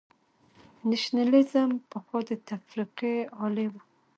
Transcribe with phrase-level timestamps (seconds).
[0.89, 3.81] نېشنلېزم پخوا د تفرقې الې وه.